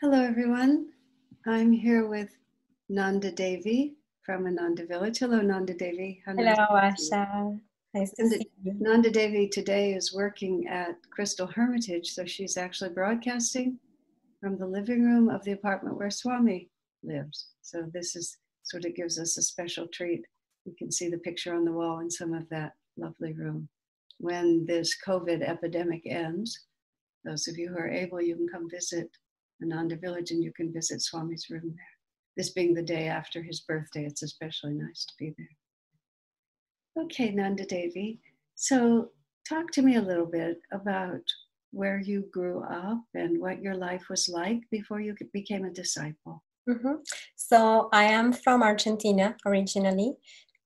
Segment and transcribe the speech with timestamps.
[0.00, 0.90] Hello, everyone.
[1.44, 2.30] I'm here with
[2.88, 5.18] Nanda Devi from Ananda Village.
[5.18, 6.22] Hello, Nanda Devi.
[6.24, 7.58] How Hello, Asha.
[7.94, 8.76] Nice to see you.
[8.78, 13.76] Nanda Devi today is working at Crystal Hermitage, so she's actually broadcasting
[14.40, 16.70] from the living room of the apartment where Swami
[17.02, 17.48] lives.
[17.62, 20.24] So this is sort of gives us a special treat.
[20.64, 23.68] You can see the picture on the wall in some of that lovely room.
[24.18, 26.66] When this COVID epidemic ends,
[27.24, 29.10] those of you who are able, you can come visit
[29.62, 31.84] Ananda Village, and you can visit Swami's room there.
[32.36, 37.04] This being the day after his birthday, it's especially nice to be there.
[37.04, 38.20] Okay, Nanda Devi.
[38.54, 39.10] So,
[39.48, 41.22] talk to me a little bit about
[41.70, 46.42] where you grew up and what your life was like before you became a disciple.
[46.68, 46.94] Mm-hmm.
[47.36, 50.14] So, I am from Argentina originally,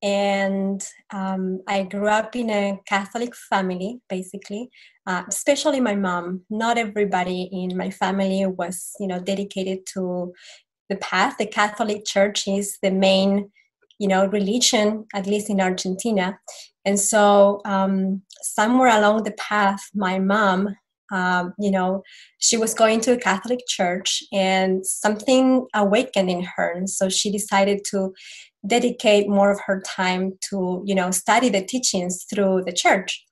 [0.02, 4.70] and um, I grew up in a Catholic family, basically.
[5.04, 6.42] Uh, especially my mom.
[6.48, 10.32] Not everybody in my family was, you know, dedicated to
[10.88, 11.38] the path.
[11.38, 13.50] The Catholic Church is the main,
[13.98, 16.38] you know, religion, at least in Argentina.
[16.84, 20.76] And so, um, somewhere along the path, my mom
[21.12, 22.02] um, you know,
[22.38, 26.72] she was going to a Catholic church and something awakened in her.
[26.72, 28.14] And so she decided to
[28.66, 33.24] dedicate more of her time to, you know, study the teachings through the church.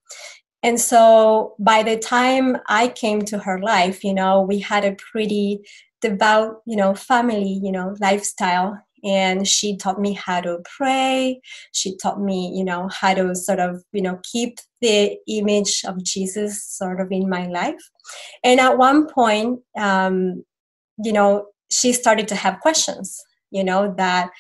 [0.63, 4.97] And so by the time I came to her life, you know, we had a
[5.13, 5.61] pretty
[6.03, 8.79] devout, you know, family, you know, lifestyle.
[9.03, 11.41] And she taught me how to pray.
[11.73, 16.05] She taught me you know how to sort of you know keep the image of
[16.05, 17.81] jesus sort of in my life.
[18.45, 20.45] And at one point um,
[21.03, 23.19] you know she started to have questions
[23.51, 24.31] you know that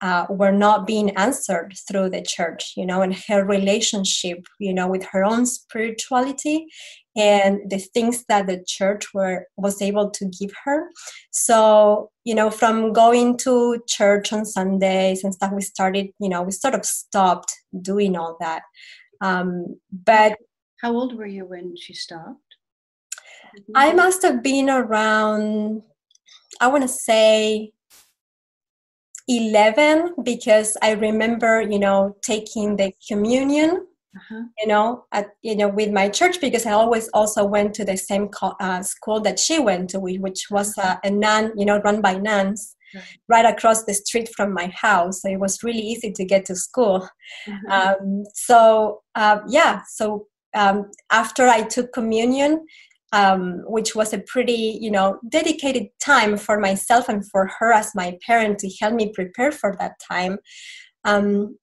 [0.00, 4.88] uh, were not being answered through the church you know and her relationship you know
[4.88, 6.66] with her own spirituality
[7.16, 10.88] and the things that the church were was able to give her.
[11.30, 16.42] So you know from going to church on sundays and stuff we started you know
[16.42, 18.62] we sort of stopped doing all that.
[19.20, 20.36] Um, but
[20.80, 22.38] how old were you when she stopped?
[23.74, 25.82] I must have been around
[26.60, 27.72] i want to say
[29.28, 33.86] 11 because i remember you know taking the communion
[34.16, 34.42] uh-huh.
[34.58, 37.96] you know at you know with my church because i always also went to the
[37.96, 41.80] same co- uh, school that she went to which was uh, a nun you know
[41.80, 43.04] run by nuns right.
[43.28, 46.56] right across the street from my house so it was really easy to get to
[46.56, 47.08] school
[47.48, 47.96] uh-huh.
[48.00, 52.64] um, so uh, yeah so um, after i took communion
[53.12, 57.94] um, which was a pretty you know dedicated time for myself and for her as
[57.94, 60.38] my parent to help me prepare for that time.
[61.04, 61.56] Um,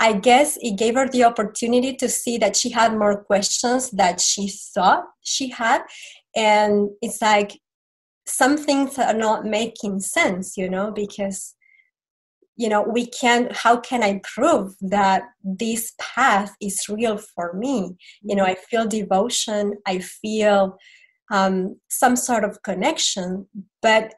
[0.00, 4.20] i guess it gave her the opportunity to see that she had more questions that
[4.20, 5.82] she thought she had.
[6.34, 7.60] And it's like
[8.26, 11.54] some things are not making sense you know because
[12.56, 17.96] you know we can how can i prove that this path is real for me
[18.22, 20.76] you know i feel devotion i feel
[21.32, 23.46] um, some sort of connection
[23.82, 24.14] but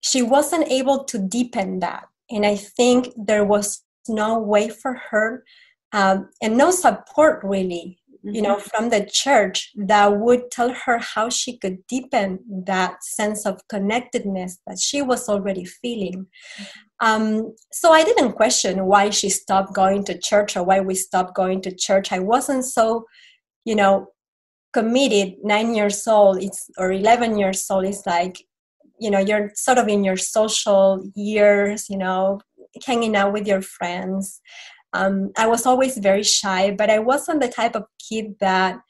[0.00, 5.44] she wasn't able to deepen that and i think there was no way for her
[5.92, 8.34] um, and no support really mm-hmm.
[8.34, 8.68] you know mm-hmm.
[8.68, 14.58] from the church that would tell her how she could deepen that sense of connectedness
[14.66, 16.26] that she was already feeling
[17.00, 21.34] um, so I didn't question why she stopped going to church or why we stopped
[21.34, 22.10] going to church.
[22.12, 23.04] I wasn't so,
[23.64, 24.08] you know,
[24.72, 25.36] committed.
[25.42, 27.84] Nine years old, it's or eleven years old.
[27.84, 28.42] It's like,
[28.98, 31.88] you know, you're sort of in your social years.
[31.88, 32.40] You know,
[32.84, 34.40] hanging out with your friends.
[34.92, 38.80] Um, I was always very shy, but I wasn't the type of kid that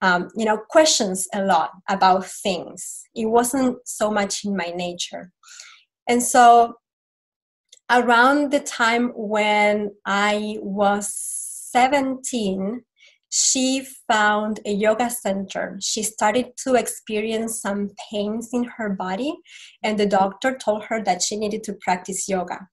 [0.00, 3.02] um, you know questions a lot about things.
[3.16, 5.32] It wasn't so much in my nature,
[6.08, 6.74] and so
[7.90, 11.14] around the time when I was
[11.72, 12.82] 17,
[13.30, 15.78] she found a yoga center.
[15.82, 19.34] She started to experience some pains in her body,
[19.82, 22.68] and the doctor told her that she needed to practice yoga.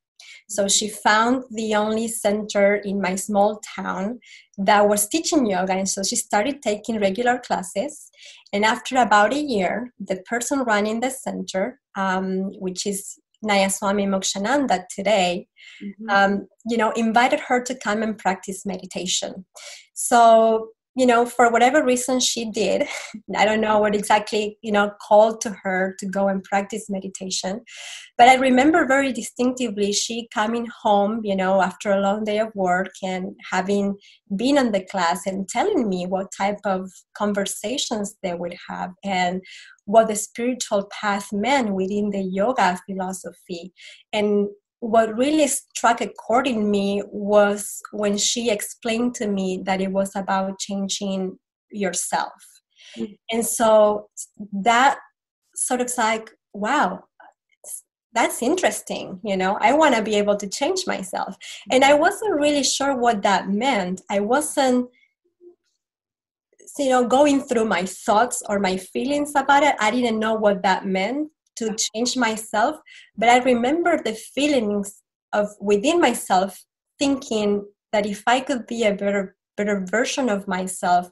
[0.48, 4.20] So she found the only center in my small town
[4.58, 8.10] that was teaching yoga, and so she started taking regular classes.
[8.54, 14.86] And after about a year, the person running the center, um, which is Nayaswami Mokshananda
[14.94, 15.48] today,
[15.84, 16.10] mm-hmm.
[16.10, 19.46] um, you know, invited her to come and practice meditation.
[19.94, 22.88] So you know, for whatever reason she did,
[23.36, 27.62] I don't know what exactly, you know, called to her to go and practice meditation.
[28.18, 32.56] But I remember very distinctively she coming home, you know, after a long day of
[32.56, 33.96] work and having
[34.36, 39.42] been in the class and telling me what type of conversations they would have and
[39.84, 43.74] what the spiritual path meant within the yoga philosophy.
[44.14, 44.48] And
[44.86, 49.92] what really struck a chord in me was when she explained to me that it
[49.92, 51.40] was about changing
[51.72, 52.34] yourself.
[52.96, 53.14] Mm-hmm.
[53.32, 54.10] And so
[54.54, 55.00] that
[55.56, 57.04] sort of like, wow,
[58.14, 59.20] that's interesting.
[59.24, 61.36] You know, I want to be able to change myself.
[61.72, 64.02] And I wasn't really sure what that meant.
[64.12, 64.88] I wasn't
[66.78, 70.62] you know going through my thoughts or my feelings about it i didn't know what
[70.62, 72.78] that meant to change myself
[73.18, 75.02] but i remember the feelings
[75.34, 76.64] of within myself
[77.00, 81.10] thinking that if i could be a better better version of myself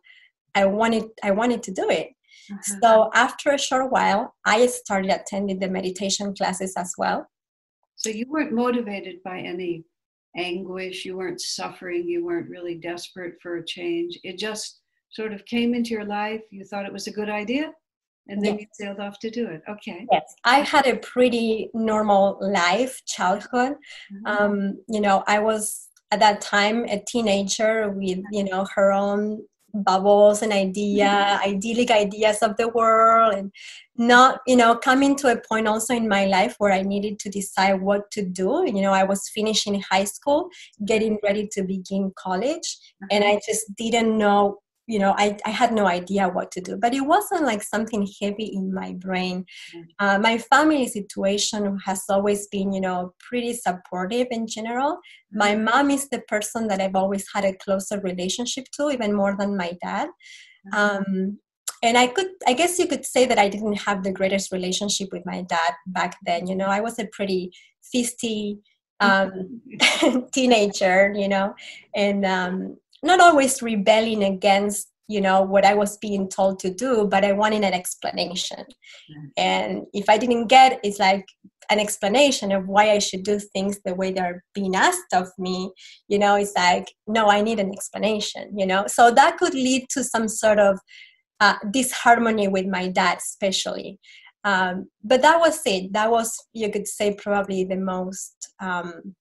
[0.55, 2.09] i wanted i wanted to do it.
[2.51, 2.79] Uh-huh.
[2.81, 7.27] so after a short while i started attending the meditation classes as well.
[7.95, 9.85] So you weren't motivated by any
[10.35, 14.19] anguish you weren't suffering you weren't really desperate for a change.
[14.23, 14.81] It just
[15.11, 17.71] sort of came into your life you thought it was a good idea
[18.27, 18.61] and then yes.
[18.61, 23.73] you sailed off to do it okay yes i had a pretty normal life childhood
[24.11, 24.25] mm-hmm.
[24.25, 29.41] um, you know i was at that time a teenager with you know her own
[29.73, 31.49] bubbles and idea mm-hmm.
[31.49, 33.51] idyllic ideas of the world and
[33.97, 37.29] not you know coming to a point also in my life where i needed to
[37.29, 40.47] decide what to do you know i was finishing high school
[40.85, 42.77] getting ready to begin college
[43.11, 43.37] and mm-hmm.
[43.37, 44.57] i just didn't know
[44.87, 48.07] you know I, I had no idea what to do but it wasn't like something
[48.21, 49.45] heavy in my brain
[49.75, 49.83] mm.
[49.99, 54.99] uh, my family situation has always been you know pretty supportive in general
[55.31, 55.63] my mm.
[55.63, 59.55] mom is the person that i've always had a closer relationship to even more than
[59.55, 60.09] my dad
[60.73, 60.77] mm.
[60.77, 61.39] um,
[61.81, 65.09] and i could i guess you could say that i didn't have the greatest relationship
[65.11, 67.51] with my dad back then you know i was a pretty
[67.93, 68.57] feisty
[68.99, 69.61] um,
[70.33, 71.53] teenager you know
[71.95, 77.07] and um, not always rebelling against you know what i was being told to do
[77.07, 78.59] but i wanted an explanation.
[78.59, 79.25] Mm-hmm.
[79.37, 81.25] and if i didn't get it's like
[81.69, 85.71] an explanation of why i should do things the way they're being asked of me
[86.07, 88.85] you know it's like no i need an explanation you know?
[88.87, 90.79] So that could lead to some sort of
[91.39, 93.99] uh, disharmony with my dad especially.
[94.45, 95.91] Um, but that was it.
[95.93, 99.15] That was you could say probably the most um,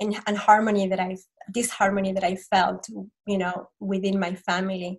[0.00, 1.16] in, in harmony that i
[1.52, 2.86] disharmony that I felt,
[3.26, 4.98] you know, within my family.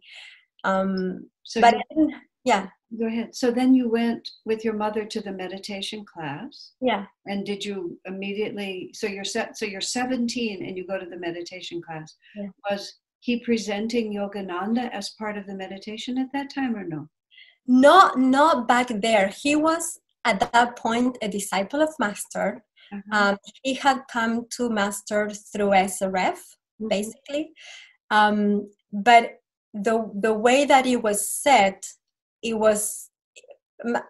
[0.64, 2.12] Um, so but you,
[2.44, 2.68] yeah.
[2.98, 3.36] Go ahead.
[3.36, 6.72] So then you went with your mother to the meditation class.
[6.80, 7.06] Yeah.
[7.26, 8.92] And did you immediately?
[8.94, 9.58] So you're set.
[9.58, 12.16] So you're 17 and you go to the meditation class.
[12.36, 12.48] Yeah.
[12.70, 17.10] Was he presenting Yogananda as part of the meditation at that time or no?
[17.68, 19.28] Not not back there.
[19.28, 23.14] He was at that point a disciple of Master Mm-hmm.
[23.14, 26.88] Um, he had come to master through SRF, mm-hmm.
[26.88, 27.52] basically.
[28.10, 29.40] Um, but
[29.74, 31.86] the the way that it was set,
[32.42, 33.10] it was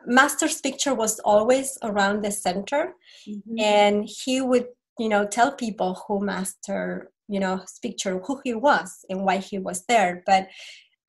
[0.06, 2.94] master's picture was always around the center,
[3.28, 3.60] mm-hmm.
[3.60, 4.68] and he would
[5.00, 9.60] you know tell people who master you know picture who he was and why he
[9.60, 10.48] was there, but.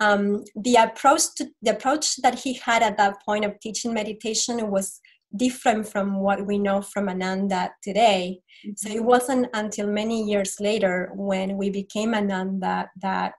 [0.00, 4.70] Um, the approach to the approach that he had at that point of teaching meditation
[4.70, 5.00] was
[5.36, 8.40] different from what we know from Ananda today.
[8.64, 8.72] Mm-hmm.
[8.76, 9.06] So it mm-hmm.
[9.06, 13.32] wasn't until many years later when we became Ananda that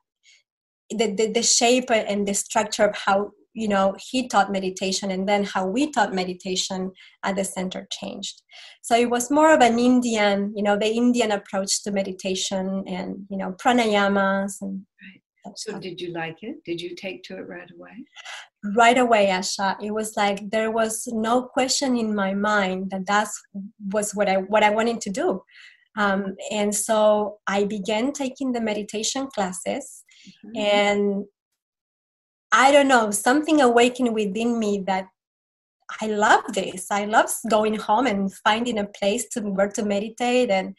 [0.90, 5.28] the, the, the shape and the structure of how you know he taught meditation and
[5.28, 6.92] then how we taught meditation
[7.24, 8.42] at the center changed
[8.82, 13.26] so it was more of an indian you know the indian approach to meditation and
[13.30, 15.22] you know pranayamas and right.
[15.56, 16.64] So, did you like it?
[16.64, 18.06] Did you take to it right away?
[18.76, 19.76] Right away, Asha.
[19.82, 23.30] It was like there was no question in my mind that that
[23.94, 25.42] was what I what I wanted to do,
[25.98, 30.04] um, and so I began taking the meditation classes,
[30.46, 30.58] mm-hmm.
[30.58, 31.26] and
[32.52, 35.08] I don't know something awakened within me that
[36.02, 36.88] I love this.
[36.92, 40.76] I love going home and finding a place to where to meditate and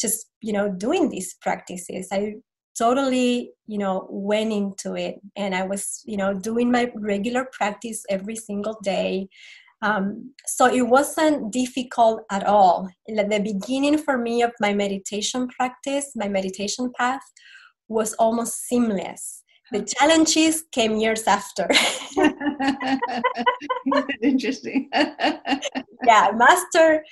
[0.00, 2.08] just you know doing these practices.
[2.12, 2.36] I
[2.78, 5.16] totally you know went into it.
[5.36, 9.28] And i was you know doing my regular practice every single day.
[9.80, 12.88] Um, so it wasn't difficult at all.
[13.16, 17.22] At the beginning for me of my meditation practice my meditation path
[17.88, 19.42] was almost seamless.
[19.70, 21.68] The challenges came years after.
[24.22, 24.90] Interesting.
[26.06, 27.04] Yeah master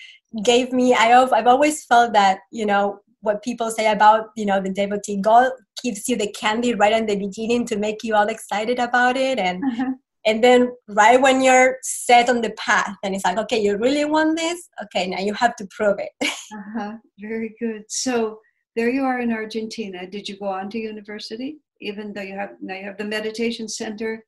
[0.45, 4.47] gave me I have, i've always felt that you know what people say about you
[4.47, 5.51] know the devotee god
[5.83, 9.39] gives you the candy right in the beginning to make you all excited about it.
[9.39, 9.93] And uh-huh.
[10.25, 14.05] and then right when you're set on the path and it's like okay you really
[14.05, 14.69] want this?
[14.85, 16.13] Okay now you have to prove it.
[16.57, 16.93] Uh-huh.
[17.19, 17.83] very good.
[17.89, 18.39] So
[18.77, 20.07] there you are in argentina.
[20.07, 21.59] Did you go on to university?
[21.81, 24.25] Even though you have now you have the meditation center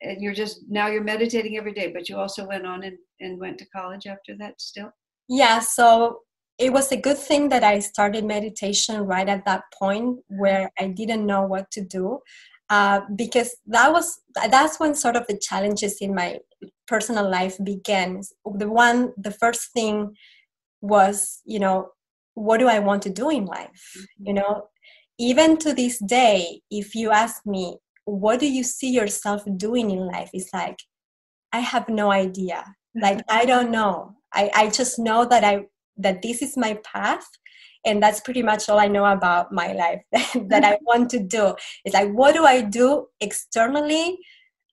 [0.00, 3.40] and you're just now you're meditating every day but you also went on and, and
[3.40, 4.90] went to college after that still?
[5.28, 6.20] Yeah so
[6.58, 10.86] it was a good thing that i started meditation right at that point where i
[10.86, 12.20] didn't know what to do
[12.68, 14.20] uh, because that was
[14.50, 16.38] that's when sort of the challenges in my
[16.86, 18.20] personal life began.
[18.44, 20.16] The one the first thing
[20.80, 21.90] was you know
[22.34, 23.82] what do i want to do in life?
[23.96, 24.26] Mm-hmm.
[24.26, 24.68] you know
[25.18, 30.06] even to this day if you ask me what do you see yourself doing in
[30.06, 30.30] life?
[30.32, 30.78] It's like
[31.52, 32.64] i have no idea.
[33.00, 34.16] Like i don't know.
[34.32, 37.26] I, I just know that i that this is my path
[37.84, 40.02] and that's pretty much all i know about my life
[40.48, 41.54] that i want to do.
[41.84, 44.18] It's like what do i do externally?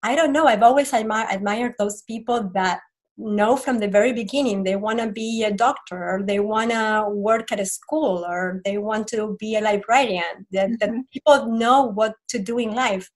[0.04, 0.48] I don't know.
[0.48, 2.82] I've always admire, admired those people that
[3.16, 7.06] know from the very beginning they want to be a doctor or they want to
[7.10, 11.02] work at a school or they want to be a librarian that, mm-hmm.
[11.14, 13.10] people know what to do in life.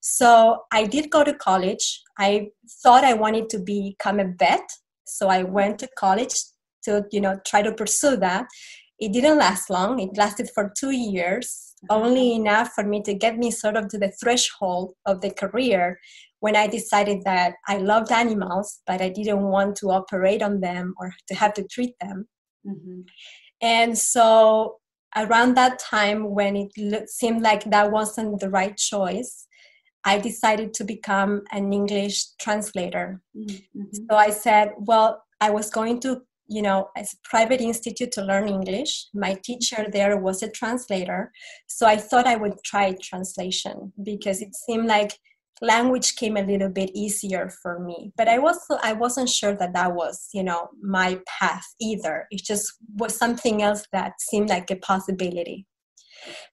[0.00, 2.02] So i did go to college.
[2.18, 2.48] I
[2.82, 4.68] thought i wanted to become a vet
[5.04, 6.34] so i went to college
[6.84, 8.46] to you know try to pursue that
[8.98, 13.36] it didn't last long it lasted for two years only enough for me to get
[13.36, 15.98] me sort of to the threshold of the career
[16.40, 20.94] when I decided that I loved animals, but I didn't want to operate on them
[20.98, 22.28] or to have to treat them.
[22.66, 23.00] Mm-hmm.
[23.62, 24.76] And so
[25.16, 29.46] around that time, when it seemed like that wasn't the right choice,
[30.04, 33.22] I decided to become an English translator.
[33.34, 33.82] Mm-hmm.
[34.10, 38.22] So I said, well, I was going to, you know, as a private institute to
[38.22, 39.06] learn English.
[39.14, 41.32] My teacher there was a translator.
[41.66, 45.12] So I thought I would try translation because it seemed like
[45.60, 49.72] language came a little bit easier for me but i was i wasn't sure that
[49.72, 54.68] that was you know my path either it just was something else that seemed like
[54.70, 55.64] a possibility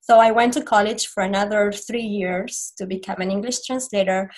[0.02, 4.30] so i went to college for another three years to become an english translator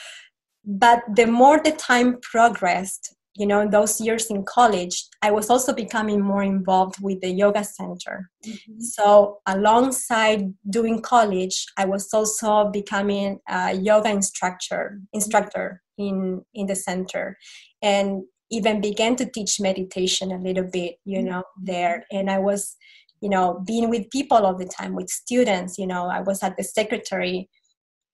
[0.65, 5.49] but the more the time progressed you know, in those years in college, I was
[5.49, 8.29] also becoming more involved with the yoga center.
[8.45, 8.79] Mm-hmm.
[8.79, 16.75] So, alongside doing college, I was also becoming a yoga instructor instructor in in the
[16.75, 17.37] center,
[17.81, 21.29] and even began to teach meditation a little bit, you mm-hmm.
[21.29, 22.05] know, there.
[22.11, 22.75] And I was,
[23.19, 25.79] you know, being with people all the time, with students.
[25.79, 27.49] You know, I was at the secretary,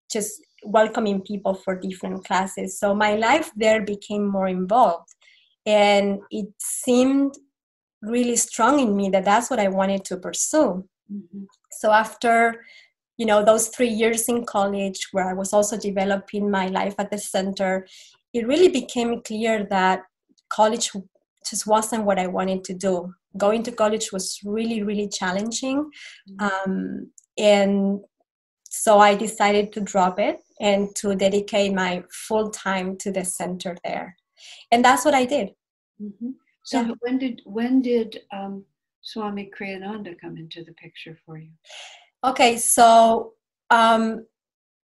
[0.10, 2.80] just welcoming people for different classes.
[2.80, 5.10] So my life there became more involved.
[5.66, 7.36] And it seemed
[8.02, 10.88] really strong in me that that's what I wanted to pursue.
[11.12, 11.44] Mm-hmm.
[11.72, 12.64] So after
[13.18, 17.12] you know those three years in college where i was also developing my life at
[17.12, 17.86] the center
[18.34, 20.04] it really became clear that
[20.48, 20.90] college
[21.46, 25.92] just wasn't what i wanted to do going to college was really really challenging
[26.30, 26.46] mm-hmm.
[26.46, 28.00] um, and
[28.70, 33.78] so I decided to drop it and to dedicate my full time to the center
[33.84, 34.16] there,
[34.72, 35.50] and that's what I did.
[36.02, 36.32] Mm-hmm.
[36.64, 36.92] So yeah.
[37.00, 38.66] when did when did um,
[39.02, 41.50] Swami Kriyananda come into the picture for you?
[42.24, 43.34] Okay, so
[43.70, 44.26] um,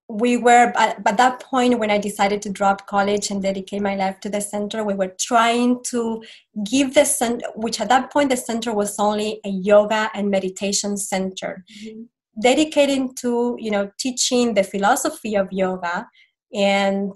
[0.09, 3.95] we were at, at, that point when I decided to drop college and dedicate my
[3.95, 4.83] life to the center.
[4.83, 6.23] We were trying to
[6.63, 10.97] give the center, which at that point the center was only a yoga and meditation
[10.97, 11.63] center.
[11.71, 12.03] Mm-hmm
[12.41, 16.07] dedicating to you know teaching the philosophy of yoga
[16.53, 17.11] and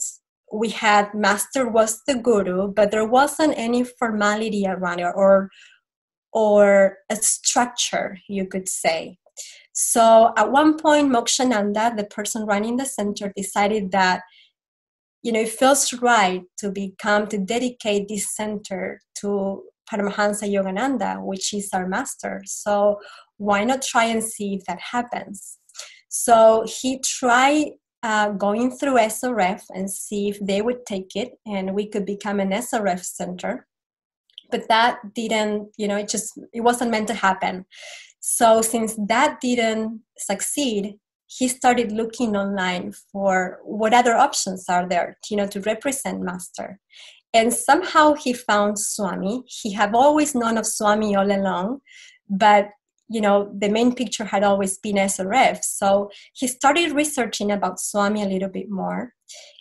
[0.52, 5.50] we had master was the guru but there wasn't any formality around it or
[6.34, 9.18] or a structure you could say
[9.72, 14.22] so at one point mokshananda the person running the center decided that
[15.22, 21.54] you know it feels right to become to dedicate this center to Paramahansa Yogananda, which
[21.54, 22.42] is our master.
[22.46, 23.00] So
[23.38, 25.58] why not try and see if that happens?
[26.10, 27.72] So he tried
[28.04, 32.40] uh, going through SRF and see if they would take it and we could become
[32.40, 33.66] an SRF center.
[34.52, 37.66] But that didn't, you know, it just, it wasn't meant to happen.
[38.20, 40.96] So since that didn't succeed,
[41.28, 46.80] he started looking online for what other options are there, you know, to represent master.
[47.34, 49.44] And somehow he found Swami.
[49.48, 51.82] He had always known of Swami all along,
[52.30, 52.70] but
[53.10, 55.64] you know the main picture had always been SRF.
[55.64, 59.14] So he started researching about Swami a little bit more,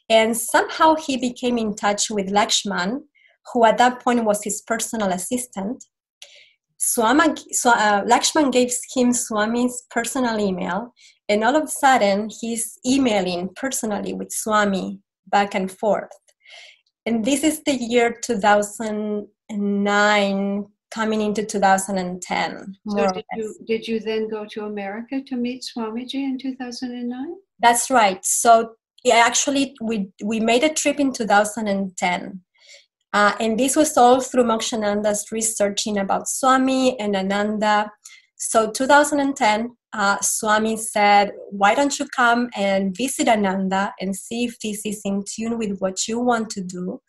[0.08, 3.00] and somehow he became in touch with Lakshman,
[3.52, 5.84] who at that point was his personal assistant.
[6.78, 10.92] Swama, uh, Lakshman gave him Swami's personal email,
[11.28, 16.10] and all of a sudden he's emailing personally with Swami back and forth.
[17.06, 22.76] And this is the year 2009 coming into 2010.
[22.88, 27.34] So did you, did you then go to America to meet Swamiji in 2009?
[27.60, 28.24] That's right.
[28.24, 32.40] So yeah, actually, we we made a trip in 2010.
[33.14, 37.90] Uh, and this was all through Mokshananda's researching about Swami and Ananda.
[38.36, 44.58] So 2010, uh, Swami said, why don't you come and visit Ananda and see if
[44.60, 47.02] this is in tune with what you want to do?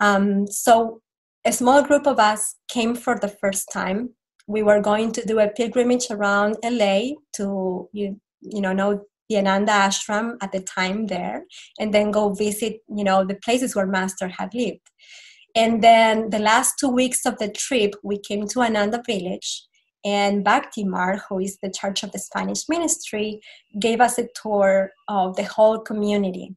[0.00, 1.02] Um, so
[1.46, 4.10] a small group of us came for the first time.
[4.48, 9.38] We were going to do a pilgrimage around LA to you, you know know the
[9.38, 11.44] Ananda ashram at the time there,
[11.78, 14.90] and then go visit you know the places where Master had lived.
[15.54, 19.64] And then the last two weeks of the trip, we came to Ananda village,
[20.04, 23.40] and Bhaktimar, who is the church of the Spanish ministry,
[23.80, 26.56] gave us a tour of the whole community.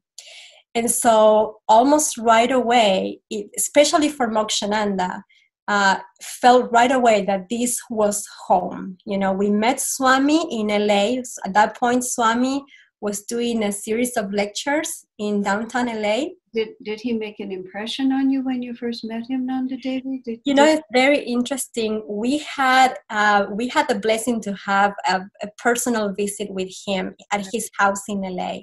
[0.76, 5.24] And so, almost right away, it, especially for Mokshananda,
[5.68, 8.98] uh, felt right away that this was home.
[9.06, 11.22] You know, we met Swami in LA.
[11.46, 12.64] At that point, Swami
[13.02, 16.26] was doing a series of lectures in downtown LA.
[16.54, 20.22] Did, did he make an impression on you when you first met him, Nanda Devi?
[20.26, 22.04] Did, you know, it's very interesting.
[22.08, 27.16] We had uh, we had the blessing to have a, a personal visit with him
[27.32, 28.62] at his house in LA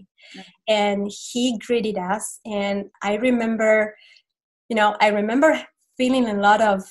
[0.68, 2.40] and he greeted us.
[2.44, 3.94] And i remember
[4.68, 5.60] you know i remember
[5.96, 6.82] feeling a lot of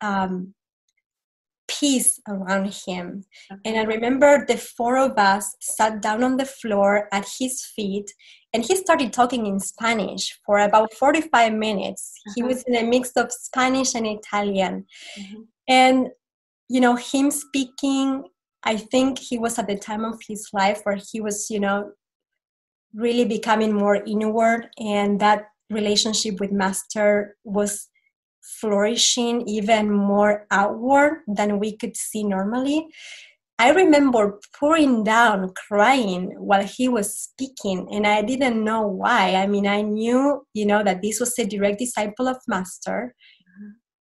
[0.00, 0.54] um,
[1.66, 3.24] peace around him.
[3.64, 8.12] And i remember the four of us sat down on the floor at his feet
[8.52, 12.12] and he started talking in spanish for about 45 minutes.
[12.26, 12.32] Uh-huh.
[12.36, 14.84] he was in a mix of spanish and italian.
[15.18, 15.42] Uh-huh.
[15.68, 16.08] and
[16.68, 18.24] you know him speaking
[18.64, 21.90] i think he was at the time of his life where he was you know
[22.94, 27.88] really becoming more inward and that relationship with master was
[28.60, 32.86] flourishing even more outward than we could see normally.
[33.58, 39.34] I remember pouring down crying while he was speaking and i didn't know why.
[39.34, 43.14] I mean i knew you know that this was a direct disciple of master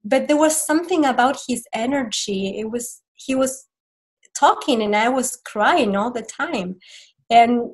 [0.03, 2.57] but there was something about his energy.
[2.59, 3.67] It was he was
[4.37, 6.77] talking and i was crying all the time.
[7.29, 7.72] And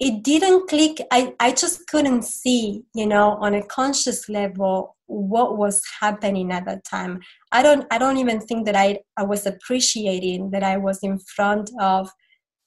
[0.00, 0.98] it didn't click.
[1.10, 6.66] I, I just couldn't see you know on a conscious level what was happening at
[6.66, 7.20] that time.
[7.52, 11.18] I don't i don't even think that i i was appreciating that i was in
[11.18, 12.10] front of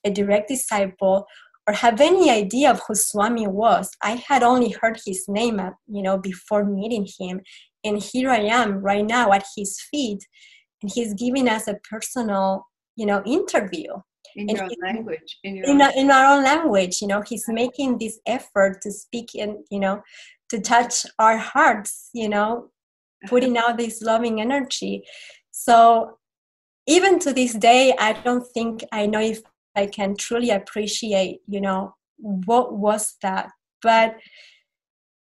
[0.03, 1.25] a direct disciple
[1.67, 3.91] or have any idea of who swami was.
[4.01, 7.41] I had only heard his name uh, you know before meeting him.
[7.83, 10.21] And here i am right now at his feet
[10.81, 12.65] and he's giving us a personal
[12.95, 13.93] you know interview
[14.35, 15.91] in your own language in, your in, own.
[15.95, 20.01] in our own language you know he's making this effort to speak and you know
[20.49, 22.69] to touch our hearts you know
[23.23, 23.29] uh-huh.
[23.29, 25.03] putting out this loving energy
[25.51, 26.17] so
[26.87, 29.41] even to this day i don't think i know if
[29.75, 33.49] i can truly appreciate you know what was that
[33.81, 34.15] but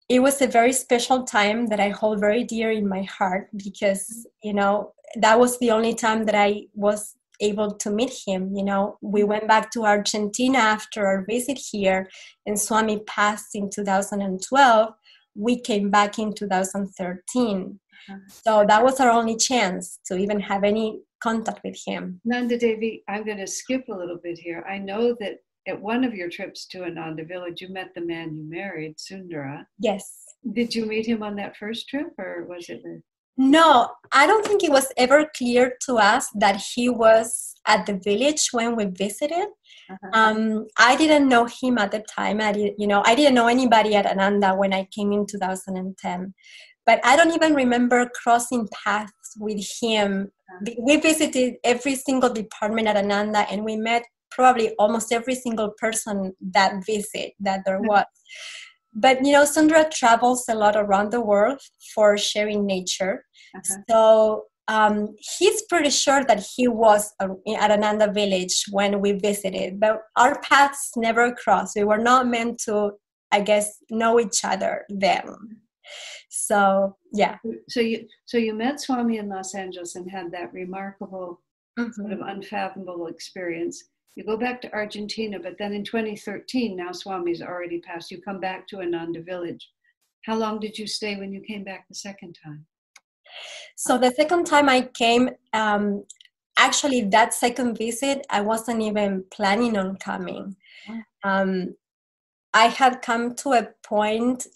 [0.09, 4.27] it was a very special time that i hold very dear in my heart because
[4.43, 8.55] you know that was the only time that i was able to meet him.
[8.55, 12.09] You know, we went back to Argentina after our visit here,
[12.45, 14.93] and Swami passed in 2012.
[15.35, 17.79] We came back in 2013.
[18.09, 18.17] Uh-huh.
[18.27, 22.19] So that was our only chance to even have any contact with him.
[22.25, 24.65] Nanda Devi, I'm going to skip a little bit here.
[24.67, 28.35] I know that at one of your trips to Ananda village, you met the man
[28.35, 29.67] you married, Sundara.
[29.79, 30.17] Yes.
[30.53, 32.81] Did you meet him on that first trip, or was it?
[33.37, 37.99] No, I don't think it was ever clear to us that he was at the
[38.03, 39.47] village when we visited.
[39.89, 40.09] Uh-huh.
[40.13, 42.41] Um, I didn't know him at the time.
[42.41, 46.33] I did, you know, I didn't know anybody at Ananda when I came in 2010.
[46.85, 50.31] But I don't even remember crossing paths with him.
[50.49, 50.73] Uh-huh.
[50.79, 56.33] We visited every single department at Ananda, and we met probably almost every single person
[56.41, 57.87] that visit that there uh-huh.
[57.87, 58.05] was
[58.93, 61.59] but you know sundara travels a lot around the world
[61.93, 63.25] for sharing nature.
[63.55, 63.77] Uh-huh.
[63.89, 70.01] so um, he's pretty sure that he was at ananda village when we visited but
[70.15, 71.75] our paths never crossed.
[71.75, 72.91] We were not meant to
[73.31, 75.25] i guess know each other then.
[76.29, 77.37] So yeah.
[77.69, 81.41] So you so you met swami in los angeles and had that remarkable
[81.77, 81.91] mm-hmm.
[81.91, 83.83] sort of unfathomable experience
[84.15, 88.39] you go back to Argentina, but then in 2013, now Swami's already passed, you come
[88.39, 89.69] back to Ananda village.
[90.25, 92.65] How long did you stay when you came back the second time?
[93.75, 96.03] So the second time I came, um,
[96.57, 100.55] actually that second visit, I wasn't even planning on coming.
[101.23, 101.75] Um,
[102.53, 104.47] I had come to a point,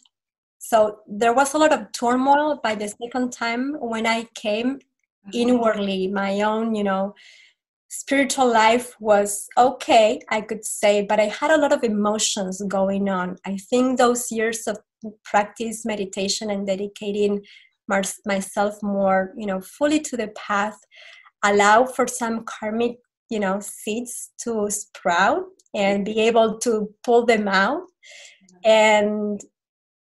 [0.60, 5.30] so there was a lot of turmoil by the second time when I came mm-hmm.
[5.34, 7.16] inwardly, my own, you know,
[7.90, 13.10] spiritual life was okay, I could say, but I had a lot of emotions going
[13.10, 13.38] on.
[13.46, 14.78] I think those years of
[15.24, 17.44] practice meditation and dedicating
[18.26, 20.78] myself more, you know, fully to the path
[21.44, 22.98] allow for some karmic,
[23.30, 25.44] you know, seeds to sprout
[25.76, 27.84] and be able to pull them out.
[28.64, 29.40] And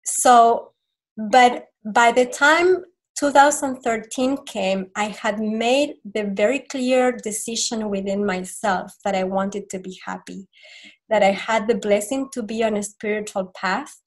[0.05, 0.73] so,
[1.17, 2.85] but by the time
[3.19, 9.79] 2013 came, I had made the very clear decision within myself that I wanted to
[9.79, 10.49] be happy,
[11.09, 14.01] that I had the blessing to be on a spiritual path,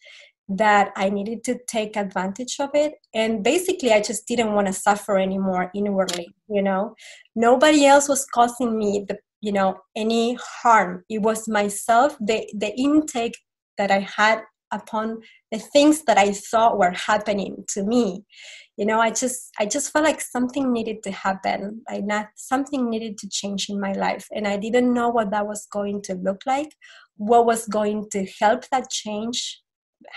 [0.47, 2.93] that I needed to take advantage of it.
[3.13, 6.95] And basically, I just didn't want to suffer anymore inwardly, you know.
[7.35, 12.73] Nobody else was causing me the you know any harm it was myself the the
[12.77, 13.37] intake
[13.77, 14.41] that i had
[14.75, 18.23] upon the things that i thought were happening to me.
[18.77, 22.89] You know i just i just felt like something needed to happen like not something
[22.89, 24.25] needed to change in my life.
[24.35, 26.71] And i didn't know what that was going to look like
[27.17, 29.61] what was going to help that change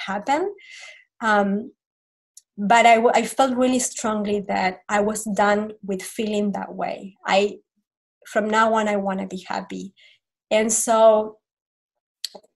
[0.07, 0.55] happen.
[1.21, 1.73] Um,
[2.57, 7.17] but I, I felt really strongly that i was done with feeling that way.
[7.25, 7.59] I
[8.27, 9.95] from now on i want to be happy.
[10.51, 11.39] And so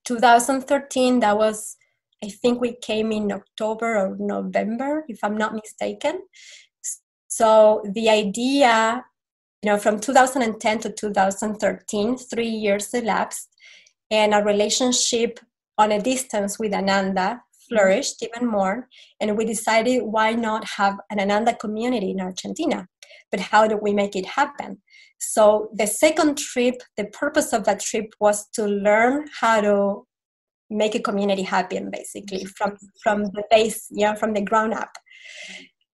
[0.04, 1.76] 2013 that was
[2.22, 6.22] I think we came in October or November, if I'm not mistaken.
[7.28, 9.04] So the idea,
[9.62, 13.48] you know, from 2010 to 2013, three years elapsed,
[14.10, 15.40] and our relationship
[15.78, 18.88] on a distance with Ananda flourished even more.
[19.20, 22.86] And we decided why not have an Ananda community in Argentina?
[23.30, 24.82] But how do we make it happen?
[25.18, 30.06] So the second trip, the purpose of that trip was to learn how to
[30.72, 34.92] make a community happen basically from from the base yeah from the ground up.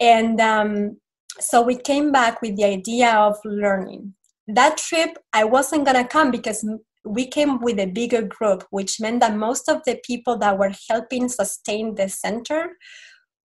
[0.01, 0.99] And um,
[1.41, 4.14] so we came back with the idea of learning.
[4.47, 6.64] That trip i wasn't going to come because
[7.05, 10.73] we came with a bigger group which meant that most of the people that were
[10.91, 12.77] helping sustain the center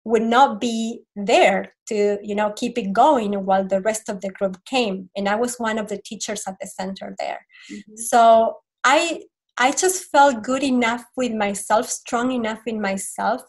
[0.06, 4.30] would not be there to you know keep it going while the rest of the
[4.30, 5.10] group came.
[5.16, 7.46] And i was one of the teachers at the center there.
[7.72, 7.96] Mm-hmm.
[7.96, 9.22] so i
[9.58, 13.42] I just felt good enough with myself, strong enough in myself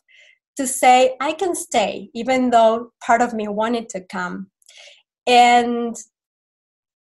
[0.57, 4.51] to say, I can stay, even though part of me wanted to come.
[5.27, 5.94] And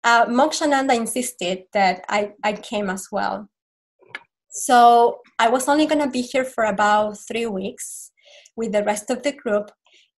[0.05, 3.49] uh, Mokshananda insisted that I, I came as well.
[4.51, 8.11] So I was only going to be here for about three weeks
[8.57, 9.71] with the rest of the group.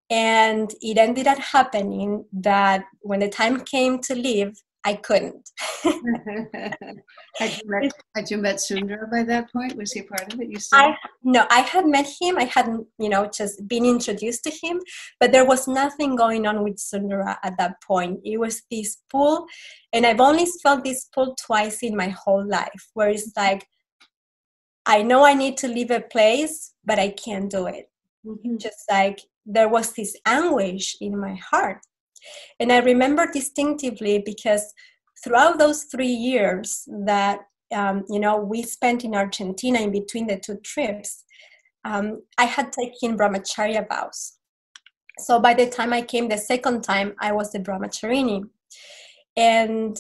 [0.09, 4.53] And it ended up happening that when the time came to leave,
[4.87, 5.51] I couldn't.
[5.83, 9.77] had, you met, had you met Sundara by that point?
[9.77, 10.49] Was he part of it?
[10.49, 10.77] You said?
[10.79, 12.39] I, no, I had met him.
[12.39, 14.81] I hadn't, you know, just been introduced to him,
[15.19, 18.21] but there was nothing going on with Sundara at that point.
[18.25, 19.47] It was this pull,
[19.93, 23.67] and I've only felt this pull twice in my whole life, where it's like,
[24.87, 27.91] I know I need to leave a place, but I can't do it.
[28.25, 28.59] Mm-hmm.
[28.59, 31.81] Just like there was this anguish in my heart
[32.61, 34.73] and I remember distinctively because
[35.23, 37.41] throughout those three years that
[37.75, 41.25] um, you know we spent in Argentina in between the two trips,
[41.85, 44.39] um, I had taken brahmacharya vows.
[45.19, 48.45] So by the time I came the second time, I was a brahmacharini,
[49.37, 49.97] and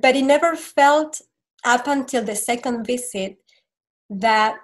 [0.00, 1.20] but it never felt
[1.64, 3.36] up until the second visit
[4.10, 4.56] that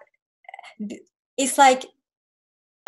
[1.37, 1.87] it's like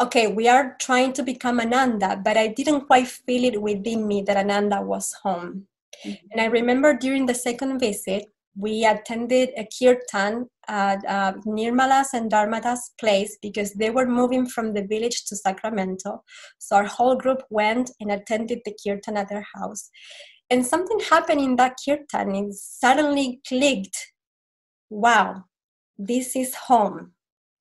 [0.03, 4.23] okay, we are trying to become Ananda, but I didn't quite feel it within me
[4.23, 5.67] that Ananda was home.
[6.05, 6.27] Mm-hmm.
[6.33, 12.31] And I remember during the second visit, we attended a kirtan at uh, Nirmala's and
[12.31, 16.23] Dharmada's place because they were moving from the village to Sacramento.
[16.59, 19.89] So our whole group went and attended the kirtan at their house.
[20.51, 22.35] And something happened in that kirtan.
[22.35, 24.13] It suddenly clicked.
[24.91, 25.45] Wow,
[25.97, 27.13] this is home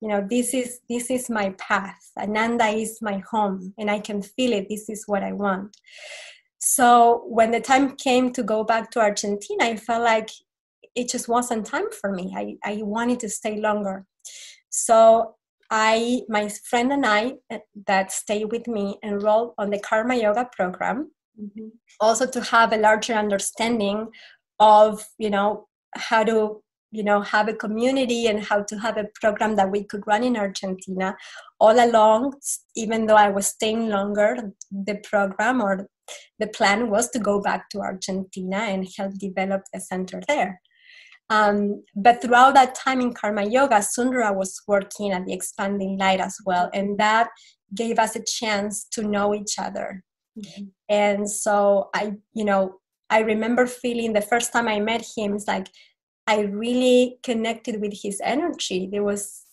[0.01, 2.11] you know this is this is my path.
[2.17, 4.67] Ananda is my home and i can feel it.
[4.69, 5.77] This is what i want.
[6.59, 10.29] So when the time came to go back to argentina i felt like
[10.95, 12.33] it just wasn't time for me.
[12.35, 14.05] I, I wanted to stay longer.
[14.69, 15.35] So
[15.73, 20.49] i my friend and i uh, that stay with me enrolled on the karma yoga
[20.51, 21.09] program
[21.41, 21.67] mm-hmm.
[22.01, 24.07] also to have a larger understanding
[24.59, 26.61] of you know how to
[26.91, 30.23] you know have a community and how to have a program that we could run
[30.23, 31.15] in argentina
[31.59, 32.33] all along
[32.75, 35.87] even though i was staying longer the program or
[36.39, 40.61] the plan was to go back to argentina and help develop the center there
[41.29, 46.19] um, but throughout that time in karma yoga sundara was working at the expanding light
[46.19, 47.29] as well and that
[47.73, 50.03] gave us a chance to know each other
[50.37, 50.63] mm-hmm.
[50.89, 52.75] and so i you know
[53.09, 55.67] i remember feeling the first time i met him it's like
[56.31, 58.87] I really connected with his energy.
[58.89, 59.43] There was,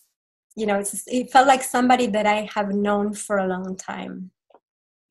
[0.55, 4.31] you know, it felt like somebody that I have known for a long time.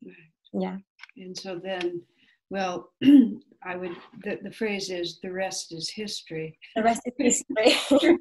[0.03, 0.15] Right.
[0.55, 0.79] Yeah.
[1.19, 2.01] And so then,
[2.49, 2.93] well,
[3.63, 6.59] I would, the, the phrase is the rest is history.
[6.75, 8.17] The rest is history.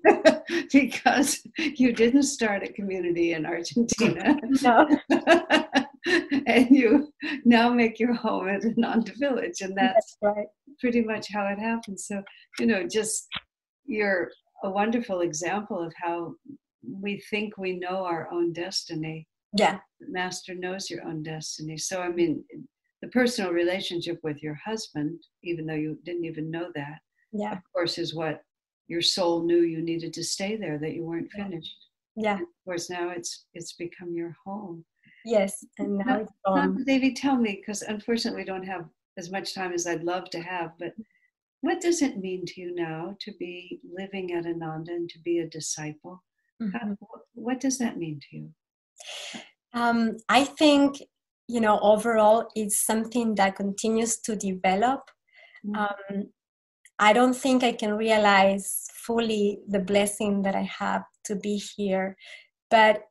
[0.73, 4.35] because you didn't start a community in Argentina.
[4.61, 4.89] No.
[6.47, 7.13] and you
[7.45, 9.61] now make your home at Ananda Village.
[9.61, 10.47] And that's, that's right.
[10.79, 12.05] Pretty much how it happens.
[12.05, 12.23] So,
[12.59, 13.27] you know, just
[13.85, 14.29] you're
[14.63, 16.33] a wonderful example of how
[16.83, 19.27] we think we know our own destiny.
[19.57, 19.79] Yeah.
[20.01, 21.77] Master knows your own destiny.
[21.77, 22.43] So, I mean,
[23.01, 26.99] the personal relationship with your husband, even though you didn't even know that,
[27.31, 28.41] yeah, of course, is what
[28.87, 31.75] your soul knew you needed to stay there, that you weren't finished.
[32.15, 32.33] Yeah.
[32.33, 34.83] And of course, now it's it's become your home.
[35.25, 36.59] Yes, and now, now it's gone.
[36.59, 38.85] Um, Devi, tell me, because unfortunately, we don't have
[39.17, 40.71] as much time as I'd love to have.
[40.79, 40.93] But
[41.61, 45.39] what does it mean to you now to be living at Ananda and to be
[45.39, 46.23] a disciple?
[46.61, 46.77] Mm-hmm.
[46.77, 46.95] How,
[47.33, 48.49] what does that mean to you?
[49.73, 51.01] Um, I think
[51.47, 55.01] you know overall it's something that continues to develop.
[55.65, 55.75] Mm-hmm.
[55.75, 56.29] Um,
[56.99, 62.17] I don't think I can realize fully the blessing that I have to be here,
[62.71, 63.03] but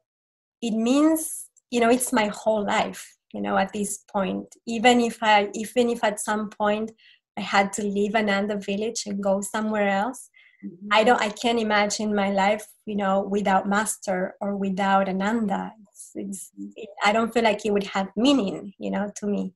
[0.63, 5.23] it means you know it's my whole life you know at this point even if
[5.23, 6.91] i even if at some point
[7.37, 10.31] i had to leave another village and go somewhere else
[10.65, 10.89] mm-hmm.
[10.93, 16.11] i don't i can't imagine my life you know without master or without ananda it's,
[16.15, 19.53] it's, it, i don't feel like it would have meaning you know to me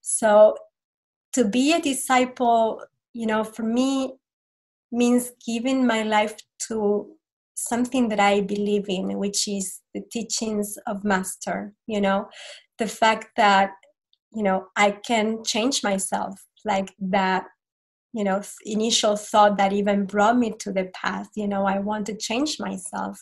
[0.00, 0.56] so
[1.32, 4.12] to be a disciple you know for me
[4.92, 7.16] means giving my life to
[7.56, 11.74] something that I believe in, which is the teachings of Master.
[11.86, 12.28] You know,
[12.78, 13.70] the fact that
[14.32, 17.44] you know I can change myself, like that.
[18.12, 21.28] You know, initial thought that even brought me to the path.
[21.36, 23.20] You know, I want to change myself.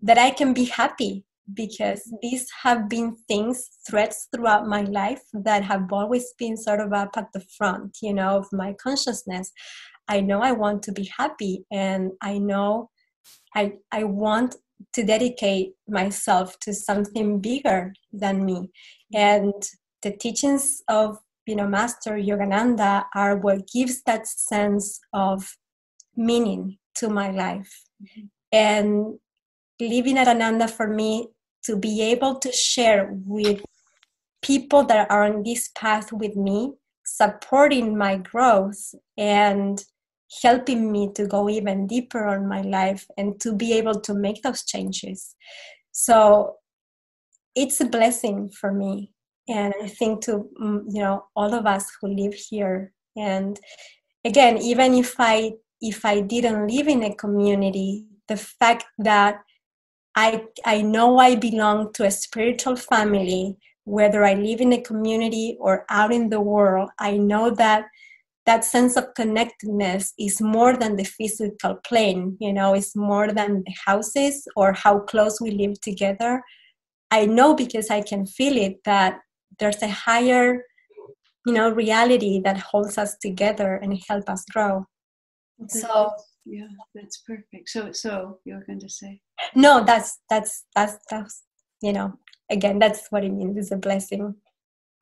[0.00, 2.16] That I can be happy because mm-hmm.
[2.22, 7.10] these have been things, threats throughout my life that have always been sort of up
[7.16, 9.50] at the front, you know, of my consciousness.
[10.08, 12.90] I know I want to be happy and I know
[13.54, 14.56] I, I want
[14.92, 18.70] to dedicate myself to something bigger than me.
[19.14, 19.54] And
[20.02, 25.56] the teachings of you know Master Yogananda are what gives that sense of
[26.16, 27.72] meaning to my life.
[28.02, 28.26] Mm-hmm.
[28.52, 29.18] And
[29.80, 31.28] living at Ananda for me
[31.64, 33.62] to be able to share with
[34.42, 36.72] people that are on this path with me,
[37.04, 39.84] supporting my growth and
[40.40, 44.42] helping me to go even deeper on my life and to be able to make
[44.42, 45.34] those changes.
[45.92, 46.56] So
[47.54, 49.12] it's a blessing for me.
[49.48, 52.92] And I think to mm, you know all of us who live here.
[53.16, 53.58] And
[54.24, 59.42] again, even if I if I didn't live in a community, the fact that
[60.14, 65.56] I I know I belong to a spiritual family, whether I live in a community
[65.60, 67.86] or out in the world, I know that
[68.44, 73.62] that sense of connectedness is more than the physical plane you know it's more than
[73.64, 76.42] the houses or how close we live together.
[77.10, 79.20] I know because i can feel it that
[79.58, 80.64] there's a higher
[81.46, 84.86] you know reality that holds us together and help us grow.
[85.68, 86.10] So
[86.44, 87.68] yeah that's perfect.
[87.68, 89.20] So so you're going to say?
[89.54, 91.42] No that's that's that's that's
[91.80, 92.14] you know
[92.50, 93.56] again that's what it means.
[93.56, 94.34] It's a blessing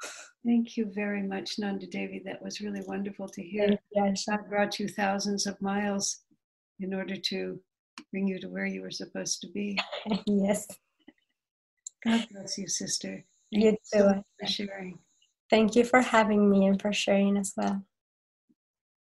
[0.44, 2.22] Thank you very much, Nanda Devi.
[2.24, 3.78] That was really wonderful to hear.
[3.94, 4.24] Yes.
[4.28, 6.20] God brought you thousands of miles
[6.78, 7.60] in order to
[8.10, 9.78] bring you to where you were supposed to be.
[10.26, 10.66] yes.
[12.02, 13.24] God bless you, sister.
[13.52, 14.24] Thank you too.
[14.38, 14.98] for sharing.
[15.50, 17.82] Thank you for having me and for sharing as well.